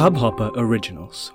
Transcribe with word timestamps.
Hubhopper 0.00 0.50
Originals. 0.56 1.30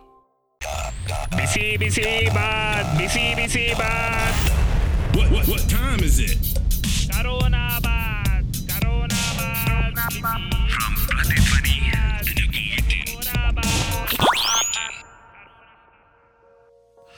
What, 5.13 5.29
what, 5.31 5.47
what 5.47 5.69
time 5.69 5.99
is 5.99 6.19
it? 6.19 6.64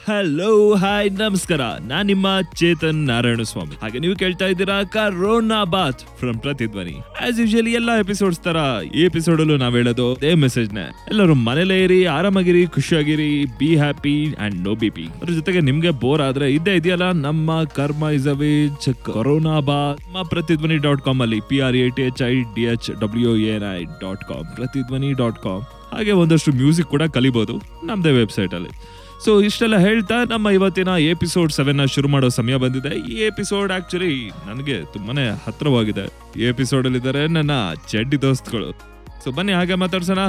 Hello 0.08 0.52
hi 0.82 1.10
ನಮಸ್ಕಾರ. 1.21 1.62
ನಾನ್ 1.90 2.05
ನಿಮ್ಮ 2.12 2.28
ಚೇತನ್ 2.60 3.00
ನಾರಾಯಣ 3.08 3.42
ಸ್ವಾಮಿ. 3.50 3.73
ಹಾಗೆ 3.82 3.98
ನೀವು 4.04 4.14
ಕೇಳ್ತಾ 4.22 4.46
ಇದ್ದೀರಾ 4.52 4.78
corona 4.94 5.58
Baat 5.73 6.02
from 6.20 6.38
Pratidhvani. 6.44 6.94
As 7.26 7.40
usually 7.41 7.72
ಎಲ್ಲಾ 7.80 7.94
ಎಪಿಸೋಡ್ಸ್ 8.04 8.40
ತರ 8.46 8.58
ಈ 9.00 9.02
ಎಪಿಸೋಡ್ 9.08 9.41
ಅಲ್ಲೂ 9.44 9.55
ನಾವ್ 9.64 9.76
ಹೇಳೋದು 9.80 10.05
ಅದೇ 10.14 10.31
ಮೆಸೇಜ್ನ. 10.44 10.84
ಎಲ್ಲರೂ 11.12 11.34
ಮನೇಲೇ 11.48 11.78
ಇರಿ, 11.86 12.00
ಆರಾಮಾಗಿರಿ, 12.17 12.62
ಖುಷಿಯಾಗಿರಿ 12.76 13.30
be 13.59 13.72
happy 13.84 14.16
and 14.45 14.58
no 14.67 14.76
B 14.84 14.90
P 14.98 15.05
ಅದ್ರ 15.22 15.34
ಜೊತೆಗೆ 15.40 15.62
ನಿಮ್ಗೆ 15.70 15.91
ಬೋರ್ 16.04 16.23
ಆದ್ರೆ 16.28 16.48
ಇದ್ದೇ 16.58 16.76
ಇದೆಯಲ್ಲ, 16.81 17.08
ನಮ್ಮ 17.28 17.64
ಕರ್ಮ 17.80 18.12
ಇಸ್ 18.17 18.30
ಅವೇಜ್ 18.36 18.88
ಕರೋನಾ 19.09 19.58
ಬಾತ್ 19.72 20.00
ನಮ್ಮ 20.05 20.23
ಪ್ರತಿಧ್ವನಿ 20.34 20.78
ಡಾಟ್ 20.88 21.03
ಕಾಮ್ 21.08 21.23
ಅಲ್ಲಿ 21.26 21.39
P 21.50 21.59
R 21.67 21.78
A 21.84 21.89
T 21.98 22.05
H 22.09 22.23
I 22.31 22.36
D 22.58 22.66
H 22.73 22.88
W 23.03 23.34
N 23.55 23.66
I 23.80 23.81
dot 24.05 24.23
com 24.31 24.45
Pratidhvani 24.59 25.12
dot 25.23 25.42
com 25.48 25.66
ಹಾಗೆ 25.95 26.16
ಒಂದಷ್ಟು 26.23 26.53
ಮ್ಯೂಸಿಕ್ 26.62 26.89
ಕೂಡ 26.95 27.03
ಕಲಿಬಹುದು 27.17 27.58
ನಮ್ದೇ 27.84 28.14
ವೆಬ್ಸೈಟ್ 28.22 28.55
ಅಲ್ಲಿ. 28.59 28.72
ಸೊ 29.26 29.41
ಇಷ್ಟೆಲ್ಲ 29.41 29.77
ಹೇಳ್ತಾ 29.77 30.16
ನಮ್ಮ 30.30 30.49
ಇವತ್ತಿನ 30.49 30.88
ಎಪಿಸೋಡ್ 30.88 31.52
ಸೆವೆನ್ 31.52 31.88
ಶುರು 31.88 32.08
ಮಾಡೋ 32.08 32.30
ಸಮಯ 32.30 32.55
ಬಂದಿದೆ. 32.55 33.13
ಈ 33.13 33.16
ಎಪಿಸೋಡ್ 33.16 33.71
ಆಕ್ಚುಲಿ 33.71 34.30
ನನಗೆ 34.30 34.94
ತುಂಬಾನೇ 34.94 35.30
ಹತ್ರವಾಗಿದೆ. 35.30 36.05
ಈ 36.39 36.44
ಎಪಿಸೋಡ್ 36.44 36.85
ಅಲ್ಲಿ 36.85 36.99
ಇದ್ದಾರೆ 36.99 37.27
ನನ್ನ 37.27 37.52
ಚೆಡ್ಡಿ 37.88 38.22
ದೋಸ್ತ್ಗಳು. 38.22 38.97
ಸೊ 39.23 39.31
ಬನ್ನಿ 39.38 39.53
ಹಾಗೆ 39.59 39.76
ಮಾತಾಡ್ಸೋಣ. 39.85 40.21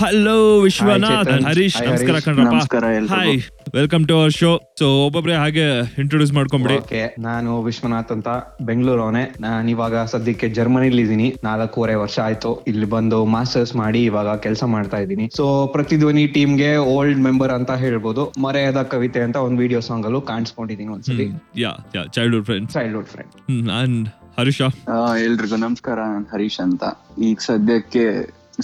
ಹಲೋ 0.00 0.36
ವಿಶ್ವನಾಥ್ 0.64 1.10
ಚೇತನ್. 1.10 1.42
ಹರೀಶ್ 1.48 1.74
Hi, 1.78 1.82
ನಮಸ್ಕಾರ 1.88 2.12
ಹರೀಶ್. 2.14 2.26
ಕಣ್ರಪ್ಪ. 2.26 2.52
ನಮಸ್ಕಾರ 2.52 2.84
ಎಲ್ರಿಗೂ. 2.98 3.16
Hi 3.16 3.40
welcome 3.76 4.04
to 4.10 4.14
our 4.20 4.32
show 4.38 4.50
so 4.80 4.86
ಒಬ್ಬೊಬ್ರೆ 5.06 5.34
ಹಾಗೆ 5.40 5.66
ಇಂಟ್ರೊಡ್ಯೂಸ್ 6.02 6.32
ಮಾಡ್ಕೊಂಬಿಡಿ. 6.38 6.76
ಓಕೆ 6.82 7.02
ನಾನು 7.26 7.50
ವಿಶ್ವನಾಥ್ 7.66 8.12
ಅಂತ. 8.16 8.28
ಬೆಂಗಳೂರು 8.68 9.02
ಅವನೇ 9.06 9.24
ನಾನು 9.46 9.70
ಇವಾಗ 9.74 10.04
ಸದ್ಯಕ್ಕೆ 10.12 10.48
ಜರ್ಮನಿಲಿ 10.58 11.02
ಇದ್ದೀನಿ 11.06 11.28
ನಾಲ್ಕೂವರೆ 11.48 11.94
ವರ್ಷ 12.04 12.18
ಆಯ್ತು. 12.28 12.52
ಇಲ್ಲಿ 12.72 12.88
ಬಂದು 12.96 13.18
ಮಾಸ್ಟರ್ಸ್ 13.36 13.74
ಮಾಡಿ 13.82 14.02
ಇವಾಗ 14.10 14.38
ಕೆಲಸ 14.46 14.62
ಮಾಡ್ತಾ 14.76 15.00
ಇದ್ದೀನಿ. 15.04 15.26
ಸೊ 15.38 15.46
ಪ್ರತಿಧ್ವನಿ 15.76 16.24
ಟೀಮ್ಗೆ 16.38 16.72
ಓಲ್ಡ್ 16.96 17.22
ಮೆಂಬರ್ 17.28 17.54
ಅಂತ 17.58 17.70
ಹೇಳ್ಬೋದು. 17.84 18.24
ಮರೆಯದ 18.46 18.82
ಕವಿತೆ 18.94 19.22
ಅಂತ 19.28 19.36
ಒಂದು 19.48 19.60
ವಿಡಿಯೋ 19.66 19.82
ಸಾಂಗ್ 19.90 20.08
ಅಲ್ಲೂ 20.10 20.22
ಕಾಣಿಸ್ಕೊಂಡಿದೀನಿ 20.32 20.92
ಒಂದ್ಸಲಿ. 20.96 21.28
Yeah 21.64 21.74
yeah 21.98 22.04
childhood 22.18 22.46
friends 22.50 22.74
childhood 22.78 23.10
friend 23.14 23.32
ನಾನ್ 23.72 23.96
ಹರೀಶ. 24.38 24.60
ಎಲ್ರಿಗೂ 25.24 25.56
ನಮಸ್ಕಾರ 25.56 25.98
ನಾನು 26.12 26.26
ಹರೀಶ್ 26.32 26.58
ಅಂತ. 26.64 26.84
ಈಗ 27.28 27.38
ಸದ್ಯಕ್ಕೆ 27.46 28.04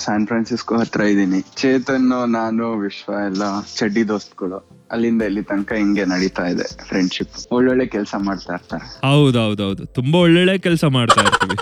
ಸ್ಯಾನ್ 0.02 0.24
ಫ್ರಾನ್ಸಿಸ್ಕೋ 0.26 0.74
ಹತ್ರ 0.80 1.02
ಇದ್ದೀನಿ. 1.12 1.40
ಚೇತನ್ 1.60 2.06
ನಾನು 2.36 2.66
ವಿಶ್ವ 2.84 3.12
ಎಲ್ಲ 3.26 3.42
ಚಡ್ಡಿ 3.78 4.02
ದೋಸ್ತ್ಗಳು 4.08 4.58
ಅಲ್ಲಿಂದ 4.94 5.22
ಇಲ್ಲಿ 5.30 5.42
ತನಕ 5.50 5.72
ಹಿಂಗೆ 5.80 6.04
ನಡೀತಾ 6.12 6.44
ಇದೆ 6.52 6.66
ಫ್ರೆಂಡ್ಶಿಪ್ 6.88 7.34
ಒಳ್ಳೊಳ್ಳೆ 7.56 7.86
ಕೆಲಸ 7.96 8.14
ಮಾಡ್ತಾ 8.28 8.54
ಇರ್ತಾರೆ. 8.54 8.86
ಹೌದೌದೌದು. 9.08 9.86
ತುಂಬಾ 9.98 10.18
ಒಳ್ಳೊಳ್ಳೆ 10.26 10.54
ಕೆಲಸ 10.66 10.84
ಮಾಡ್ತಾ 10.98 11.24
ಇರ್ತೀವಿ. 11.28 11.56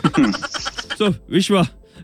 ಸೊ 0.98 1.06
ವಿಶ್ವ 1.30 1.56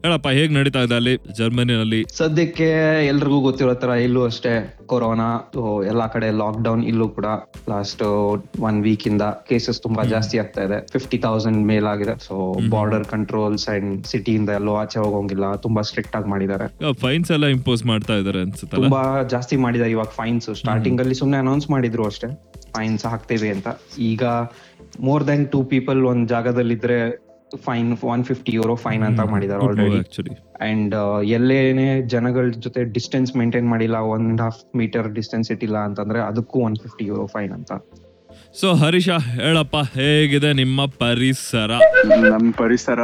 ಹೇಳಪ್ಪ 0.04 0.28
ಹೇಗ್ 0.28 0.52
ನಡೀತಾ 0.54 0.80
ಇದೆ 0.82 0.94
ಅಲ್ಲಿ 0.94 1.18
ಜರ್ಮನಿನಲ್ಲಿ 1.38 2.04
ಸದ್ಯಕ್ಕೆ 2.16 2.68
ಎಲ್ರಿಗೂ 3.06 3.40
ಗೊತ್ತಿರೋ 3.40 3.74
ತರ 3.74 3.88
ಇಲ್ಲೂ 3.88 4.24
ಅಷ್ಟೇ 4.24 4.76
ಕೊರೋನಾ 4.86 5.28
ಎಲ್ಲಾ 5.86 6.06
ಕಡೆ 6.06 6.30
ಲಾಕ್ 6.30 6.62
ಡೌನ್ 6.62 6.84
ಇಲ್ಲೂ 6.84 7.08
ಕೂಡ 7.08 7.26
ಲಾಸ್ಟ್ 7.68 8.02
ಒನ್ 8.60 8.82
ವೀಕ್ 8.82 9.06
ಇಂದ 9.06 9.22
ಕೇಸಸ್ 9.22 9.82
ತುಂಬಾ 9.82 10.02
ಜಾಸ್ತಿ 10.04 10.38
ಆಗ್ತಾ 10.38 10.62
ಇದೆ. 10.62 10.86
ಫಿಫ್ಟಿ 10.92 11.18
ತೌಸಂಡ್ 11.18 11.66
ಮೇಲಾಗಿದೆ 11.66 12.26
ಸೊ 12.26 12.60
ಬಾರ್ಡರ್ 12.70 13.04
ಕಂಟ್ರೋಲ್ಸ್ 13.04 13.68
ಅಂಡ್ 13.68 14.06
ಸಿಟಿಯಿಂದ 14.06 14.48
ಎಲ್ಲೋ 14.50 14.74
ಆಚೆ 14.74 14.98
ಹೋಗೋಂಗಿಲ್ಲ 14.98 15.56
ತುಂಬಾ 15.56 15.82
ಸ್ಟ್ರಿಕ್ಟ್ 15.82 16.16
ಆಗಿ 16.16 16.30
ಮಾಡಿದ್ದಾರೆ. 16.30 16.92
ಫೈನ್ಸ್ 16.92 17.30
ಎಲ್ಲ 17.30 17.46
ಇಂಪೋಸ್ 17.46 17.86
ಮಾಡ್ತಾ 17.86 18.14
ಇದಾರೆ 18.14 18.40
ಅನ್ಸುತ್ತೆ 18.40 18.76
ತುಂಬಾ 18.76 19.22
ಜಾಸ್ತಿ 19.22 19.56
ಮಾಡಿದ್ದಾರೆ 19.56 19.90
ಇವಾಗ 19.90 20.06
ಫೈನ್ಸ್ 20.06 20.54
ಸ್ಟಾರ್ಟಿಂಗ್ 20.54 21.00
ಅಲ್ಲಿ 21.00 21.14
ಸುಮ್ನೆ 21.14 21.36
ಅನೌನ್ಸ್ 21.36 21.70
ಮಾಡಿದ್ರು 21.70 22.06
ಅಷ್ಟೇ. 22.06 22.30
ಫೈನ್ಸ್ 22.76 23.06
ಹಾಕ್ತೇವೆ 23.06 23.48
ಅಂತ. 23.48 23.68
ಈಗ 23.98 24.24
ಮೋರ್ 25.00 25.26
ದೆನ್ 25.26 25.46
ಟೂ 25.46 25.62
ಪೀಪಲ್ 25.62 26.06
ಒಂದ್ 26.06 26.28
ಜಾಗದಲ್ಲಿದ್ರೆ 26.28 27.31
fine 27.56 27.98
one 28.04 28.24
fifty 28.24 28.52
euro 28.52 28.74
fine 28.74 29.02
ಅಂತ 29.02 29.20
ಮಾಡಿದ್ದಾರೆ 29.20 29.64
ಆಲ್ರೆಡಿ 29.64 29.98
ಆಕ್ಚುಲಿ 29.98 30.34
ಅಂಡ್ 30.60 30.94
ಎಲ್ಲೇನೆ 31.30 32.02
ಜನಗಳ 32.06 32.50
ಜೊತೆ 32.58 32.84
ಡಿಸ್ಟೆನ್ಸ್ 32.92 33.36
ಮೇಂಟೈನ್ 33.36 33.68
ಮಾಡಿಲ್ಲ 33.68 33.96
one 33.96 34.26
and 34.26 34.40
half 34.40 34.60
metre 34.74 35.12
distance 35.12 35.50
ಇಟ್ಟಿಲ್ಲ 35.50 35.78
ಅಂತಂದ್ರೆ 35.84 36.20
ಅದಕ್ಕೂ 36.20 36.58
ಒನ್ 36.60 36.76
ಫಿಫ್ಟಿ 36.76 37.06
ಯೂರೋ 37.06 37.26
ಫೈನ್ 37.26 37.52
ಅಂತ. 37.52 37.72
ಸೊ 38.54 38.74
ಹರೀಶ 38.74 39.08
ಹೇಳಪ್ಪ 39.34 39.76
ಹೇಗಿದೆ 39.94 40.52
ನಿಮ್ಮ 40.52 40.86
ಪರಿಸರ? 40.98 41.70
ನಮ್ 42.28 42.52
ಪರಿಸರ 42.52 43.00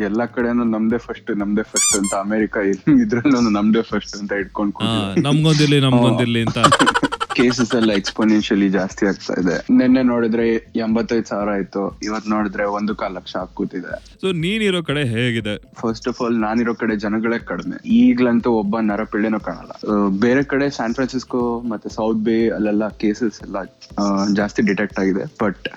ಎಲ್ಲಾ 0.00 0.26
ಕಡೆನೂ 0.26 0.64
ನಮ್ದೇ 0.64 0.98
ಫಸ್ಟ್ 0.98 1.30
ನಮ್ದೇ 1.36 1.62
ಫಸ್ಟ್ 1.62 1.98
ಅಂತ 1.98 2.14
ಅಮೆರಿಕ 2.20 2.56
ಇದ್ರಲ್ಲೂ 3.02 3.50
ನಮ್ದೇ 3.50 3.82
ಫಸ್ಟ್ 3.82 4.16
ಅಂತ 4.20 4.32
ಇಟ್ಕೊಂಡು 4.32 5.22
ನಮ್ಗೊಂದಿರ್ಲಿ 5.22 5.80
ನಮ್ಗೊಂದಿರ್ಲಿ 5.80 6.42
ಅಂತ. 6.42 6.58
ಕೇಸಸ್ 7.38 7.72
ಎಲ್ಲ 7.80 7.92
ಎಕ್ಸ್ಪೋನೆನ್ಷಿಯಲಿ 8.00 8.68
ಜಾಸ್ತಿ 8.76 9.04
ಆಗ್ತಾ 9.10 9.34
ಇದೆ. 9.42 9.56
ನಿನ್ನೆ 9.78 10.02
ನೋಡಿದ್ರೆ 10.12 10.46
ಎಂಬತ್ತೈದು 10.86 11.26
ಸಾವಿರ 11.32 11.50
ಆಯ್ತು 11.58 11.82
ಇವತ್ 12.08 12.28
ನೋಡಿದ್ರೆ 12.34 12.64
ಒಂದು 12.78 12.94
ಕಾಲ್ 13.00 13.14
ಲಕ್ಷ 13.18 13.36
ಕೂತಿದೆ 13.58 13.94
ಸೊ 14.22 14.28
ನೀನಿರೋ 14.44 14.80
ಕಡೆ 14.88 15.02
ಹೇಗಿದೆ? 15.14 15.54
ಫಸ್ಟ್ 15.82 16.08
ಆಫ್ 16.12 16.20
ಆಲ್ 16.24 16.38
ನಾನಿರೋ 16.46 16.74
ಕಡೆ 16.82 16.96
ಜನಗಳೇ 17.04 17.38
ಕಡಿಮೆ. 17.50 17.76
ಈಗ್ಲಂತೂ 18.00 18.50
ಒಬ್ಬ 18.62 18.80
ನರಪಿಳ್ಳೆನೂ 18.90 19.40
ಕಾಣಲ್ಲ. 19.48 19.72
ಬೇರೆ 20.24 20.42
ಕಡೆ 20.52 20.68
ಸ್ಯಾನ್ 20.76 20.94
ಫ್ರಾನ್ಸಿಸ್ಕೋ 20.98 21.42
ಮತ್ತೆ 21.72 21.88
ಸೌತ್ 21.98 22.22
ಬೇ 22.28 22.36
ಅಲ್ಲೆಲ್ಲ 22.56 22.88
ಕೇಸಸ್ 23.02 23.38
ಎಲ್ಲ 23.46 23.58
ಜಾಸ್ತಿ 24.40 24.62
ಡಿಟೆಕ್ಟ್ 24.70 24.98
ಆಗಿದೆ. 25.02 25.24
ಬಟ್ 25.42 25.68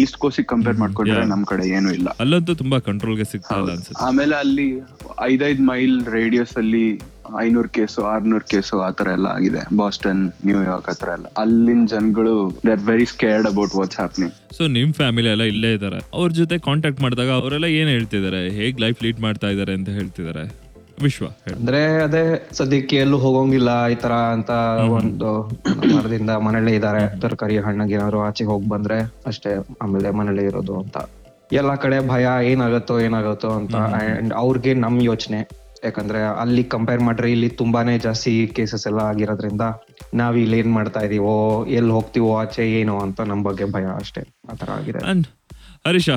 ಈಸ್ಟ್ 0.00 0.18
ಕೋಸ್ಟ್ 0.24 0.42
ಕಂಪೇರ್ 0.54 0.78
ಮಾಡ್ಕೊಂಡ್ರೆ. 0.82 1.24
ನಮ್ 1.34 1.44
ಕಡೆ 1.52 1.66
ಏನು 1.78 1.90
ಇಲ್ಲ. 1.98 2.08
ಅಲ್ಲಂತೂ 2.24 2.54
ತುಂಬಾ 2.62 2.80
ಕಂಟ್ರೋಲ್ಗೆ 2.88 3.28
ಸಿಗ್ತಾ 3.32 3.56
ಇಲ್ಲ 3.60 3.70
ಅನ್ಸುತ್ತೆ. 3.76 4.00
ಆಮೇಲೆ 4.08 4.36
ಅಲ್ಲಿ 4.44 4.68
ಐದೈದ್ 5.32 5.62
ಮೈಲ್ 5.70 5.96
ರೇಡಿಯಸ್ 6.18 6.54
ಅಲ್ಲಿ 6.62 6.84
ಐನೂರ್ 7.42 7.68
ಕೇಸು 7.68 8.02
ಆರ್ನೂರ್ 8.04 8.44
ಕೇಸು 8.44 8.80
ಆತರ 8.80 9.08
ಎಲ್ಲ 9.08 9.26
ಆಗಿದೆ. 9.26 9.76
ಬಾಸ್ಟನ್ 9.76 10.32
ನ್ಯೂಯಾರ್ಕ್ 10.46 10.88
ಆತರ 10.88 11.08
ಎಲ್ಲ. 11.08 11.26
ಅಲ್ಲಿನ 11.36 11.86
ಜನಗಳು 11.86 12.60
they 12.66 12.70
are 12.70 12.80
very 12.80 13.06
scared 13.06 13.46
about 13.46 13.74
what's 13.76 13.96
happening 13.96 14.32
so 14.56 14.66
ನಿಮ್ 14.66 14.92
ಫ್ಯಾಮಿಲಿ 14.92 15.28
ಎಲ್ಲ 15.28 15.42
ಇಲ್ಲೇ 15.42 15.72
ಇದಾರೆ 15.72 16.00
ಅವ್ರ 16.14 16.30
ಜೊತೆ 16.30 16.58
ಕಾಂಟ್ಯಾಕ್ಟ್ 16.58 17.00
ಮಾಡಿದಾಗ 17.00 17.28
ಅವರೆಲ್ಲ 17.30 17.64
ಏನ್ 17.64 17.88
ಹೇಳ್ತಿದಾರೆ 17.88 18.48
ಹೇಗ್ 18.48 18.80
ಲೈಫ್ 18.80 19.02
ಲೀಡ್ 19.02 19.20
ಮಾಡ್ತಾ 19.20 19.48
ಇದಾರೆ 19.48 19.74
ಅಂತ 19.74 19.88
ಹೇಳ್ತಿದಾರೆ 19.88 20.68
ವಿಶ್ವ 21.02 21.26
ಅಂದ್ರೆ 21.26 22.02
ಅದೇ 22.02 22.48
ಸದ್ಯಕ್ಕೆ 22.52 22.96
ಎಲ್ಲೂ 22.96 23.18
ಹೋಗೋಂಗಿಲ್ಲ 23.18 23.88
ಈ 23.88 23.94
ತರ 23.94 24.12
ಅಂತ 24.12 24.50
ಒಂದು 24.90 25.58
ಮರದಿಂದ 25.96 26.30
ಮನೇಲೆ 26.30 26.74
ಇದಾರೆ 26.74 27.20
ತರಕಾರಿ 27.20 27.58
ಹಣ್ಣಾಗಿ 27.58 27.92
ಏನಾದ್ರು 27.92 28.20
ಆಚೆಗೆ 28.20 28.50
ಹೋಗ್ 28.50 28.68
ಬಂದ್ರೆ 28.68 29.22
ಅಷ್ಟೇ 29.26 29.76
ಆಮೇಲೆ 29.82 30.10
ಮನೇಲೆ 30.10 30.44
ಇರೋದು 30.44 30.80
ಅಂತ. 30.80 30.96
ಎಲ್ಲಾ 31.52 31.74
ಕಡೆ 31.74 32.08
ಭಯ 32.08 32.28
ಏನಾಗತ್ತೋ 32.44 33.00
ಏನಾಗತ್ತೋ 33.00 33.50
ಅಂತ. 33.50 33.74
ಅಂಡ್ 33.76 34.34
ಅವ್ರಿಗೆ 34.34 34.74
ನಮ್ 34.74 35.02
ಯೋಚನೆ. 35.02 35.67
ಯಾಕಂದ್ರೆ 35.84 36.22
ಅಲ್ಲಿ 36.40 36.64
ಕಂಪೇರ್ 36.64 37.00
ಮಾಡ್ರೆ 37.00 37.32
ಇಲ್ಲಿ 37.32 37.48
ತುಂಬಾನೇ 37.48 37.98
ಜಾಸ್ತಿ 37.98 38.46
ಕೇಸಸ್ 38.46 38.86
ಎಲ್ಲ 38.86 38.98
ಆಗಿರೋದ್ರಿಂದ 38.98 39.60
ನಾವ್ 40.14 40.38
ಇಲ್ಲಿ 40.38 40.58
ಏನ್ 40.58 40.72
ಮಾಡ್ತಾ 40.72 41.00
ಇದೀವೋ, 41.00 41.64
ಎಲ್ಲಿ 41.64 41.90
ಹೋಗ್ತೀವೋ, 41.90 42.36
ಆಚೆ 42.36 42.72
ಏನೋ 42.72 42.98
ಅಂತ 42.98 43.20
ನಮ್ 43.20 43.44
ಬಗ್ಗೆ 43.44 43.64
ಭಯ 43.64 43.86
ಅಷ್ಟೇ. 43.96 44.20
ಆತರ 44.50 44.70
ಆಗಿದೆ. 44.70 44.98
ಹರೀಶ 45.88 46.08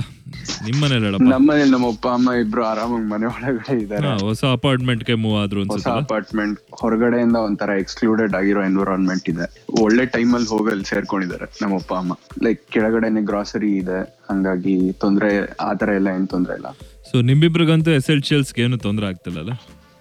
ನಿಮ್ಮನೇಲಿ 0.65 1.05
ಹೇಳಪ್ಪ. 1.05 1.27
ನಮ್ಮನೇಲಿ 1.33 1.71
ನಮ್ಮ 1.71 1.87
ಅಪ್ಪ 1.87 2.07
ಅಮ್ಮ 2.07 2.31
ಇಬ್ರು 2.31 2.63
ಆರಾಮಾಗಿ 2.65 3.05
ಮನೆ 3.05 3.25
ಒಳಗಡೆ 3.25 3.73
ಇದ್ದಾರೆ. 3.81 4.07
ಹೊಸ 4.23 4.43
ಅಪಾರ್ಟ್ಮೆಂಟ್ಗೆ 4.57 5.15
ಮೂವ್ 5.15 5.43
ಆದ್ರು 5.43 5.63
ಹೊಸ 5.63 5.87
ಅಪಾರ್ಟ್ಮೆಂಟ್ 5.87 6.59
ಹೊರಗಡೆಯಿಂದ 6.81 7.37
ಒಂಥರ 7.47 7.69
ಎಕ್ಸ್ಕ್ಲೂಡೆಡ್ 7.79 8.35
ಆಗಿರೋ 8.35 8.61
ಎನ್ವಿರಾನ್ಮೆಂಟ್ 8.63 9.29
ಇದೆ. 9.29 9.47
ಒಳ್ಳೆ 9.81 10.05
ಟೈಮ್ 10.05 10.33
ಅಲ್ಲಿ 10.35 10.49
ಹೋಗಿ 10.49 10.71
ಅಲ್ಲಿ 10.71 10.85
ಸೇರ್ಕೊಂಡಿದ್ದಾರೆ 10.85 11.47
ನಮ್ಮ 11.61 11.75
ಅಪ್ಪ 11.75 11.93
ಅಮ್ಮ. 11.93 12.13
ಲೈಕ್ 12.43 12.61
ಕೆಳಗಡೆನೆ 12.71 13.21
ಗ್ರಾಸರಿ 13.21 13.77
ಇದೆ 13.77 13.99
ಹಂಗಾಗಿ 14.29 14.91
ತೊಂದ್ರೆ 14.91 15.29
ಆತರ 15.61 15.89
ಎಲ್ಲ 15.89 16.07
ಏನ್ 16.07 16.27
ತೊಂದ್ರೆ 16.27 16.55
ಇಲ್ಲ. 16.55 16.71
ಸೊ 17.11 17.21
ನಿಮ್ಮಿಬ್ರಿಗಂತೂ 17.21 17.91
ಎಸ್ 17.91 18.09
ಎಲ್ 18.09 18.23
ಏನು 18.59 18.77
ತೊಂದ್ರೆ 18.77 19.07
ಆಗ್ತಿಲ್ಲ 19.07 19.51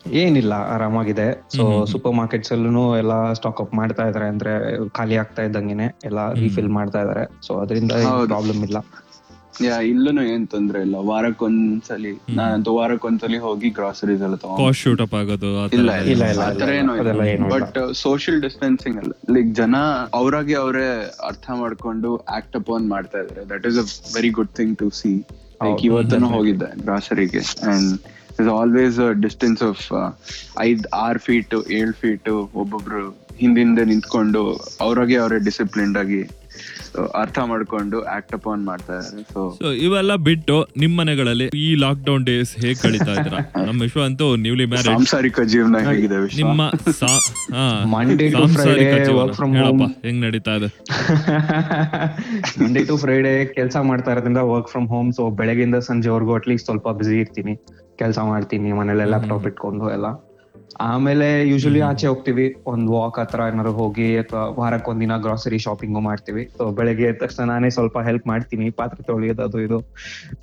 ಏನಿಲ್ಲ 0.07 0.53
ಆರಾಮಾಗಿದೆ. 0.53 1.27
ಸೊ 1.57 1.87
ಸೂಪರ್ 1.87 2.15
ಮಾರ್ಕೆಟ್ಸ್ 2.15 2.53
ಅಲ್ಲೂ 2.53 2.97
ಎಲ್ಲ 2.97 3.33
ಸ್ಟಾಕ್ 3.33 3.61
ಅಪ್ 3.61 3.75
ಮಾಡ್ತಾ 3.75 4.09
ಇದಾರೆ 4.09 4.27
ಅಂದ್ರೆ 4.29 4.53
ಖಾಲಿ 4.89 5.17
ಆಗ್ತಾ 5.17 5.43
ಇದ್ದಂಗೆನೆ 5.43 5.87
ಎಲ್ಲ 6.05 6.33
ರೀಫಿಲ್ 6.33 6.69
ಮಾಡ್ತಾ 6.69 7.01
ಇದಾರೆ 7.03 7.25
ಸೊ 7.47 7.55
ಅದರಿಂದ. 7.55 7.93
ಪ್ರಾಬ್ಲಮ್ 8.27 8.63
ಇಲ್ಲ. 8.65 8.79
ಯಾ 9.65 9.75
ಇಲ್ಲೂ 9.91 10.23
ಏನ್ 10.33 10.45
ತೊಂದ್ರೆ 10.53 10.79
ಇಲ್ಲ. 10.87 10.97
ವಾರಕ್ಕೊಂದ್ಸಲಿ 11.11 12.13
ನಾನಂತೂ 12.37 12.73
ವಾರಕ್ಕೊಂದ್ಸಲಿ 12.79 13.39
ಹೋಗಿ 13.47 13.69
ಗ್ರಾಸರೀಸ್ 13.79 14.23
ಎಲ್ಲ 14.27 14.37
ತಗೊಂಡ್ 14.43 14.61
ಕಾಸ್ಟ್ 14.63 14.83
ಶೂಟ್ 14.85 15.03
ಅಪ್ 15.05 15.15
ಆಗೋದು 15.21 15.51
ಆ 15.61 15.65
ಥರ 15.67 15.77
ಇಲ್ಲ 15.79 15.91
ಎಲ್ಲ. 15.95 16.11
ಇಲ್ಲ, 16.15 16.25
ಇಲ್ಲ, 16.35 16.43
ಆತರ 16.51 16.69
ಏನು 16.79 16.93
ಏನೂ 16.93 17.03
ಅದೆಲ್ಲ 17.03 17.25
ಏನೂ 17.33 17.45
ಇಲ್ಲ. 17.45 17.53
ಬಟ್ 17.57 17.79
ಸೋಷಿಯಲ್ 18.03 18.39
ಡಿಸ್ಟೆನ್ಸಿಂಗ್ 18.47 18.99
ಅಲ್ಲ. 19.03 19.13
ಲೈಕ್ 19.37 19.51
ಜನ 19.61 19.77
ಅವರಾಗಿ 20.21 20.57
ಅವರೇ 20.63 20.87
ಅರ್ಥ 21.31 21.47
ಮಾಡ್ಕೊಂಡು 21.63 22.11
ಆಕ್ಟ್ 22.39 22.57
ಆನ್ 22.79 22.89
ಮಾಡ್ತಾ 22.95 23.21
ಇದಾರೆ. 23.25 23.45
That 23.53 23.67
is 23.71 23.79
a 23.79 23.87
very 24.17 24.33
good 24.39 24.53
thing 24.61 24.75
to 24.79 24.89
see 25.01 25.13
like 25.65 25.83
ಇವತ್ತನು 25.89 26.29
ಹೋಗಿದ್ದೆ 26.37 26.71
ಗ್ರಾಸರಿಗೆ 26.85 27.43
and 27.73 27.91
is 28.41 28.51
always 28.59 28.99
distance 29.25 29.63
of 29.71 29.83
ಐದ್ 30.67 30.85
ಆರ್ 31.01 31.21
ಫೀಟ್ 31.27 31.55
ಏಳ್ 31.81 31.95
ಫೀಟ್ 32.01 32.29
ಒಬ್ಬೊಬ್ರು 32.63 33.03
ಹಿಂದಿಂದ 33.41 33.81
ನಿಂತ್ಕೊಂಡು 33.91 34.43
ಅವ್ರಾಗೆ 34.81 35.17
ಅವರೇ 35.17 35.39
ಡಿಸಿಪ್ಲಿನ್ಡ್ 35.49 35.99
ಆಗಿ 35.99 36.21
ಆ, 36.93 37.21
ಅರ್ಥ 37.21 37.39
ಮಾಡ್ಕೊಂಡು 37.49 37.99
ಆಕ್ಟ್ 38.13 38.33
ಅಪಾನ್ 38.35 38.63
ಮಾಡ್ತಾ 38.67 38.95
ಇದಾರೆ 38.99 39.23
ಸೊ 39.33 39.41
ಸೊ 39.59 39.69
ಇವೆಲ್ಲ 39.81 40.13
ಬಿಟ್ಟು 40.25 40.55
ನಿಮ್ 40.77 40.95
ಮನೆಗಳಲ್ಲಿ 40.99 41.47
ಈ 41.61 41.69
ಲಾಕ್ 41.77 42.01
ಡೌನ್ 42.05 42.25
ಡೇಸ್ 42.27 42.53
ಹೇಗ್ 42.63 42.79
ಕಳೀತಾ 42.83 43.13
ಇದ್ರ 43.17 43.35
ನಮ್ಮ 43.67 43.79
ವಿಶ್ವ 43.83 44.03
ಅಂತೂ 44.05 44.29
ನ್ಯೂಲಿ 44.41 44.67
ಮ್ಯಾರೇಜ್ 44.67 44.89
ಸಾಂಸಾರಿಕ 44.91 45.41
ಜೀವನ 45.53 45.81
ಹೇಗಿದೆ 45.87 46.19
ವಿಶ್ವ. 46.19 46.39
ನಿಮ್ಮ 46.41 46.63
ಸಾ- 46.99 47.11
ಹಾ, 47.55 47.67
Monday 47.93 48.29
to 48.29 48.39
ಸಾಂಸಾರಿಕ 48.39 48.89
Friday 48.89 49.05
ಜೀವನ. 49.05 49.19
work 49.21 49.35
from 49.37 49.53
ಹೇಳಪ್ಪ 49.57 49.83
home. 49.83 49.95
ಹೆಂಗ್ 50.05 50.21
ನಡೀತಾ 50.25 50.55
ಇದೆ? 50.55 50.69
ಮಂಡೇ 52.61 52.83
ಟು 52.85 52.97
ಫ್ರೈಡೆ 52.97 53.35
ಕೆಲಸ 53.55 53.77
ಮಾಡ್ತಾ 53.85 54.11
ಇರೋದ್ರಿಂದ 54.13 54.43
ವರ್ಕ್ 54.51 54.69
ಫ್ರಮ್ 54.69 54.89
ಹೋಮ್ 54.89 55.13
ಸೊ 55.13 55.31
ಬೆಳಗಿಂದ 55.39 55.79
ಸಂಜೆವರೆಗೂ 55.87 56.35
ಅಟ್ಲೀಸ್ಟ್ 56.35 56.67
ಸ್ವಲ್ಪ 56.67 56.89
ಬ್ಯುಸಿ 56.99 57.19
ಇರ್ತೀನಿ. 57.21 57.55
ಕೆಲಸ 57.99 58.19
ಮಾಡ್ತೀನಿ 58.29 58.73
ಮನೇಲಿ 58.73 59.07
ಲ್ಯಾಪ್ಟಾಪ್ 59.09 59.47
ಇಟ್ಕೊಂಡು 59.47 59.87
ಎಲ್ಲ. 59.93 60.07
ಆಮೇಲೆ 60.89 61.49
ಯೂಶಲಿ 61.51 61.81
ಆಚೆ 61.81 62.07
ಹೋಗ್ತಿವಿ. 62.07 62.47
ಒಂದ್ 62.67 62.91
ವಾಕ್ 62.91 63.19
ಹತ್ರ 63.19 63.41
ಏನಾದ್ರು 63.53 63.73
ಹೋಗಿ 63.73 64.19
ಅಥವಾ 64.19 64.45
ವಾರಕ್ಕೆ 64.61 64.91
ಒಂದಿನ 64.91 65.17
ಗ್ರಾಸರಿ 65.19 65.59
ಶಾಪಿಂಗ್ 65.59 66.01
ಮಾಡ್ತೀವಿ. 66.01 66.45
ಸೊ 66.59 66.71
ಬೆಳಗ್ಗೆ 66.79 67.05
ಎದ್ದ 67.05 67.21
ತಕ್ಷಣ 67.25 67.45
ನಾನೇ 67.45 67.71
ಸ್ವಲ್ಪ 67.71 67.99
ಹೆಲ್ಪ್ 68.09 68.27
ಮಾಡ್ತೀನಿ. 68.27 68.71
ಪಾತ್ರೆ 68.71 69.03
ತೊಳೆಯೋದು 69.03 69.43
ಅದು 69.49 69.61
ಇದು. 69.61 69.81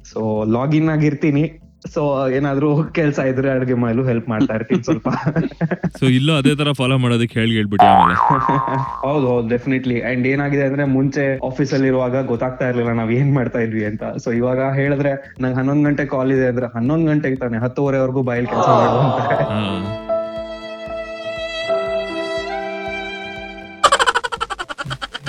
ಸೊ 0.06 0.21
ಲಾಗಿನ್ 0.57 0.89
ಆಗಿರ್ತೀನಿ 0.89 1.45
ಸೊ 1.94 2.01
ಏನಾದ್ರು 2.38 2.83
ಕೆಲ್ಸ 2.91 3.19
ಇದ್ರೆ 3.31 3.50
ಅಡುಗೆ 3.56 3.74
ಮಾಡಲು 3.74 4.03
ಹೆಲ್ಪ್ 4.03 4.29
ಮಾಡ್ತಾ 4.29 4.53
ಇರ್ತೀನಿ 4.56 4.83
ಸ್ವಲ್ಪ. 4.83 5.09
ಸೊ 6.00 6.06
ಇಲ್ಲೂ 6.09 6.33
ಅದೇ 6.38 6.53
ತರ 6.56 6.69
ಫಾಲೋ 6.71 6.97
ಮಾಡೋದಕ್ಕೆ 6.97 7.35
ಹೇಳಿ 7.39 7.53
ಹೇಳ್ಬಿಟ್ಟು 7.56 7.85
ಹೌದು 9.06 9.25
ಹೌದು 9.31 9.47
ಡೆಫಿನೆಟ್ಲಿ 9.50 10.01
ಅಂಡ್ 10.01 10.27
ಏನಾಗಿದೆ 10.27 10.63
ಅಂದ್ರೆ 10.69 10.85
ಮುಂಚೆ 10.95 11.38
ಆಫೀಸ್ 11.44 11.73
ಅಲ್ಲಿ 11.73 11.88
ಇರುವಾಗ 11.88 12.25
ಗೊತ್ತಾಗ್ತಾ 12.31 12.68
ಇರ್ಲಿಲ್ಲ 12.69 12.91
ನಾವ್ 12.91 13.12
ಏನ್ 13.12 13.31
ಮಾಡ್ತಾ 13.33 13.59
ಇದ್ವಿ 13.59 13.85
ಅಂತ. 13.85 14.03
ಸೊ 14.18 14.31
ಇವಾಗ 14.31 14.59
ಹೇಳಿದ್ರೆ 14.73 15.13
ನಂಗೆ 15.41 15.56
ಹನ್ನೊಂದ್ 15.56 15.85
ಗಂಟೆ 15.89 16.06
ಕಾಲ್ 16.06 16.31
ಇದೆ 16.31 16.47
ಅಂದ್ರೆ 16.47 16.69
ಹನ್ನೊಂದ್ 16.75 17.07
ಗಂಟೆಗೆ 17.07 17.35
ತಾನೆ 17.35 17.57
ಹತ್ತುವರೆವರೆಗೂ 17.57 18.23
ಬಾಯಲ್ಲಿ 18.23 18.50
ಕೆಲಸ 18.50 18.68
ಮಾಡುವಂತ 18.81 20.06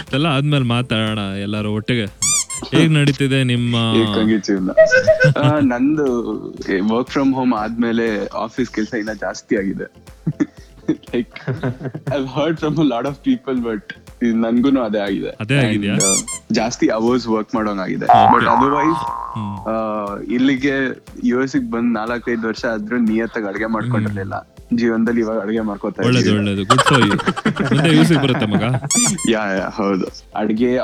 ಇದೆಲ್ಲ 0.08 0.26
ಆದ್ಮೇಲೆ 0.26 0.64
ಮಾತಾಡೋಣ 0.64 1.18
ಎಲ್ಲರೂ 1.18 1.72
ಒಟ್ಟಿಗೆ. 1.72 2.06
ಹೇಗ್ 2.76 2.92
ನಡೀತಿದೆ 2.92 3.44
ನಿಮ್ಮ 3.44 3.74
ಏಕಾಂಗಿ 3.96 4.38
ಜೀವನ? 4.38 4.70
ಆ, 5.38 5.60
ನಂದು 5.60 6.06
ವರ್ಕ್ 6.94 7.10
ಫ್ರಮ್ 7.10 7.34
ಹೋಮ್ 7.34 7.54
ಆದ್ಮೇಲೆ 7.54 8.26
ಆಫೀಸ್ 8.26 8.70
ಕೆಲಸ 8.70 8.94
ಇನ್ನ 8.98 9.12
ಜಾಸ್ತಿ 9.12 9.56
ಆಗಿದೆ. 9.56 9.84
Like 10.90 11.30
I 12.14 12.24
heard 12.26 12.58
from 12.58 12.88
lot 12.88 13.06
of 13.06 13.18
people 13.24 13.62
but 13.62 13.92
ನನ್ಗೂನು 14.24 14.82
ಅದೇ 14.82 14.98
ಆಗಿದೆ. 14.98 15.28
ಅದೇ 15.28 15.56
ಆಗಿದ್ಯಾ? 15.56 15.94
And, 15.94 16.02
ಆ, 16.02 16.14
ಜಾಸ್ತಿ 16.52 16.88
hours 16.88 17.26
work 17.26 17.54
ಮಾಡೋಂಗಾಗಿದೆ. 17.54 18.06
But 18.06 18.44
otherwise 18.44 19.04
hmm. 19.34 20.22
ಇಲ್ಲಿಗೆ 20.32 21.04
ಯು 21.24 21.42
ಎಸ್ 21.42 21.70
ಬಂದ್ 21.70 21.94
ನಾಲ್ಕೈದು 21.94 22.48
ವರ್ಷ 22.48 22.64
ಆದ್ರೂ 22.64 22.98
ನಿಯತ್ತಾಗಿ 22.98 23.46
ಅಡಿಗೆ 23.46 23.66
ಮಾಡ್ಕೊಂಡಿರ್ಲಿಲ್ಲ. 23.66 24.57
ಜೀವನದಲ್ಲಿ 24.74 25.20
ಇವಾಗ 25.20 25.38
ಅಡಿಗೆ 25.38 25.60
ಮಾಡ್ಕೋತಾ 25.60 26.02
ಒಳ್ಳೇದು 26.02 26.36
ಒಳ್ಳೇದು. 26.36 26.64
ಗುಡ್ 26.64 26.82
ಫಾರ್ 26.82 27.02
ಯು 27.02 27.16
ಮುಂದೆ 27.74 27.96
ಯೂಸ್ 27.96 28.12
ಬರುತ್ತೆ 28.18 28.46
ಮಗ? 28.46 28.62
ಯಾ 29.30 29.44
ಯಾ 29.52 29.68
ಹೌದು. 29.68 30.06
ಅಡ್ಗೆ 30.36 30.78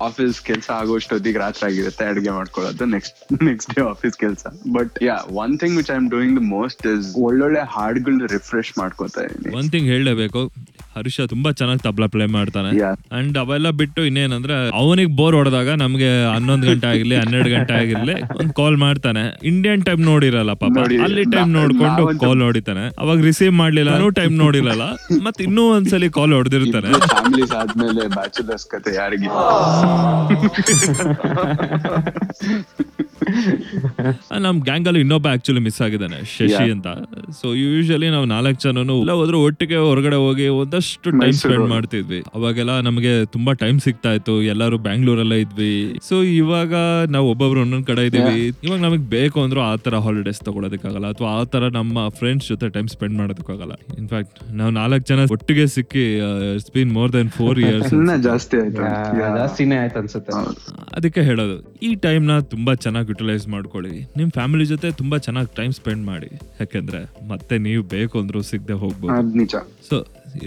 ಆಫೀಸ್ 0.00 0.40
ಕೆಲಸ 0.40 0.70
ಆಗೋಷ್ಟೊತ್ತಿಗೆ 0.70 1.38
ರಾತ್ರಿ 1.38 1.72
ಆಗಿರುತ್ತೆ 1.72 2.04
ಅಡ್ಗೆ 2.04 2.30
ಮಾಡ್ಕೊಳ್ಳೋದು 2.30 2.84
ನೆಕ್ಸ್ಟ್ 2.84 3.42
ನೆಕ್ಸ್ಟ್ 3.42 3.74
ಡೇ 3.74 3.82
ಆಫೀಸ್ 3.82 4.16
ಕೆಲಸ. 4.16 4.44
But 4.72 5.02
yeah 5.02 5.16
one 5.30 5.58
thing 5.58 5.76
which 5.76 5.90
I 5.90 5.94
am 5.94 6.10
doing 6.10 6.40
the 6.40 6.42
most 6.42 6.86
is 6.86 7.14
ಒಳ್ಳೊಳ್ಳೆ 7.16 7.60
ಹಾಡುಗಳನ್ನ 7.60 8.26
ರಿಫ್ರೆಶ್ 8.26 8.78
ಮಾಡ್ಕೋತಾ 8.78 9.22
ಇದೀನಿ 9.22 9.56
ಒಂದ್ 9.56 9.70
ಥಿಂಗ್ 9.70 9.88
ಹೇಳಲೇಬೇಕು. 9.88 10.52
ಹರ್ಷ 10.96 11.20
ತುಂಬಾ 11.20 11.50
ಚೆನ್ನಾಗಿ 11.50 11.80
ತಬ್ಲಾ 11.80 12.06
ಪ್ಲೇ 12.06 12.26
ಮಾಡ್ತಾನೆ. 12.26 12.80
ಅಂಡ್ 13.12 13.38
ಅವೆಲ್ಲ 13.38 13.70
ಬಿಟ್ಟು 13.70 14.04
ಇನ್ನೇನಂದ್ರೆ 14.04 14.76
ಅವನಿಗೆ 14.76 15.16
ಬೋರ್ 15.16 15.34
ಹೊಡೆದಾಗ 15.34 15.70
ನಮ್ಗೆ 15.70 16.32
ಹನ್ನೊಂದು 16.32 16.66
ಗಂಟೆ 16.66 16.86
ಆಗಿರ್ಲಿ 16.86 17.16
ಹನ್ನೆರಡು 17.16 17.50
ಗಂಟೆ 17.50 17.74
ಆಗಿರ್ಲಿ 17.74 18.12
ಒಂದ್ 18.12 18.52
ಕಾಲ್ 18.52 18.76
ಮಾಡ್ತಾನೆ. 18.76 19.38
ಇಂಡಿಯನ್ 19.42 19.82
ಟೈಮ್ 19.82 20.00
ನೋಡಿರಲ್ಲ 20.00 20.52
ಪಾಪ. 20.52 21.02
ಅಲ್ಲಿ 21.02 21.24
ಟೈಮ್ 21.24 21.52
ನೋಡ್ಕೊಂಡು 21.52 22.18
ಕಾಲ್ 22.18 22.42
ಹೊಡಿತಾನೆ. 22.42 22.90
ಅವಾಗ 22.98 23.20
ರಿಸೀವ್ 23.20 23.52
ಮಾಡ್ಲಿಲ್ಲ 23.52 24.08
ಟೈಮ್ 24.08 24.38
ನೋಡಿರಲ್ಲ. 24.38 24.82
ಮತ್ 25.22 25.42
ಇನ್ನೂ 25.42 25.70
ಒಂದ್ಸಲಿ 25.70 26.10
ಕಾಲ್ 26.10 26.32
ಹೊಡೆದಿರ್ತಾನೆ. 26.32 26.88
ಆದ್ಮೇಲೆ 27.56 28.08
ಬ್ಯಾಚುಲರ್ಸ್ 28.08 28.66
ಕತೆ 28.66 28.94
ಯಾರಿಗೆ? 28.94 29.26
ನಮ್ 34.46 34.60
ಗ್ಯಾಂಗ್ 34.60 34.86
ಅಲ್ಲಿ 34.88 35.00
ಇನ್ನೊಬ್ಬ 35.00 35.26
ಆಕ್ಚುಲಿ 35.26 35.60
ಮಿಸ್ 35.60 35.82
ಆಗಿದ್ದಾನೆ 35.82 36.18
ಶಶಿ. 36.24 36.70
ಅಂತ. 36.70 36.88
ಸೊ 37.40 37.54
ಯೂಶಲಿ 37.54 38.10
ನಾವು 38.10 38.24
ನಾಲ್ಕು 38.24 38.60
ಜನನು 38.62 38.96
ಎಲ್ಲ 39.00 39.12
ಹೋದ್ರೆ 39.12 39.36
ಒಟ್ಟಿಗೆ 39.36 39.76
ಹೊರಗಡೆ 39.76 40.16
ಹೋಗಿ 40.16 40.48
ಒಂದಷ್ಟು 40.48 41.10
ಟೈಮ್ 41.20 41.32
ಸ್ಪೆಂಡ್ 41.32 41.68
ಮಾಡ್ತಿದ್ವಿ. 41.68 42.20
ಅವಾಗೆಲ್ಲ 42.34 42.80
ನಮಗೆ 42.80 43.24
ತುಂಬಾ 43.26 43.52
ಟೈಮ್ 43.52 43.80
ಸಿಗ್ತಾ 43.80 44.12
ಇತ್ತು 44.12 44.42
ಎಲ್ಲರೂ 44.42 44.78
ಬ್ಯಾಂಗ್ಳೂರಲ್ಲೇ 44.78 45.40
ಇದ್ವಿ. 45.40 45.72
ಸೊ 46.08 46.22
ಇವಾಗ 46.22 46.74
ನಾವು 47.08 47.30
ಒಬ್ಬೊಬ್ರು 47.30 47.60
ಒಂದೊಂದ್ 47.60 47.86
ಕಡೆ 47.86 48.06
ಇದೀವಿ 48.06 48.36
ಇವಾಗ 48.66 48.80
ನಮಗ್ 48.80 49.04
ಬೇಕು 49.08 49.42
ಅಂದ್ರೂ 49.42 49.60
ಆ 49.60 49.76
ತರ 49.76 49.96
ಹಾಲಿಡೇಸ್ 49.96 50.40
ತಗೊಳೋದಕ್ಕಾಗಲ್ಲ 50.40 51.06
ಅಥವಾ 51.06 51.30
ಆ 51.40 51.44
ತರ 51.44 51.68
ನಮ್ಮ 51.70 52.08
ಫ್ರೆಂಡ್ಸ್ 52.08 52.48
ಜೊತೆ 52.48 52.68
ಟೈಮ್ 52.68 52.88
ಸ್ಪೆಂಡ್ 52.88 53.18
ಮಾಡೋದಕ್ಕಾಗಲ್ಲ. 53.18 53.72
ಇನ್ಫ್ಯಾಕ್ಟ್ 53.98 54.52
ನಾವು 54.52 54.70
ನಾಲ್ಕು 54.70 55.06
ಜನ 55.08 55.26
ಒಟ್ಟಿಗೆ 55.30 55.66
ಸಿಕ್ಕಿ 55.66 56.06
it's 56.54 56.72
been 56.74 56.92
more 56.92 57.12
than 57.12 57.28
four 57.30 57.60
years 57.60 57.94
ಜಾಸ್ತಿ 58.22 58.56
ಆಯ್ತು. 58.56 58.82
Yeah. 58.82 59.36
ಜಾಸ್ತಿನೇ 59.36 59.76
ಆಯ್ತು 59.76 59.98
ಅನ್ಸುತ್ತೆ. 59.98 60.32
ಅದಕ್ಕೆ 60.96 61.22
ಹೇಳೋದು 61.22 61.56
ಈ 61.82 61.94
ಟೈಮ್ನ 61.94 62.38
ತುಂಬಾ 62.52 62.74
ಚೆನ್ನಾಗಿ 62.74 63.08
ಯುಟಿಲೈಸ್ 63.20 63.46
ಮಾಡ್ಕೊಳ್ಳಿ. 63.54 63.96
ನಿಮ್ 64.18 64.30
ಫ್ಯಾಮಿಲಿ 64.36 64.66
ಜೊತೆ 64.72 64.88
ತುಂಬಾ 65.00 65.16
ಚೆನ್ನಾಗಿ 65.26 65.50
ಟೈಮ್ 65.58 65.72
ಸ್ಪೆಂಡ್ 65.78 66.04
ಮಾಡಿ. 66.12 66.30
ಯಾಕೆಂದ್ರೆ 66.60 67.00
ಮತ್ತೆ 67.32 67.54
ನೀವು 67.66 67.82
ಬೇಕು 67.96 68.14
ಅಂದ್ರೂ 68.22 68.40
ಸಿಗದೆ 68.50 68.76
ಹೋಗ್ಬೋದು. 68.82 69.18
ನಿಜ. 69.40 69.54
ಸೊ 69.90 69.96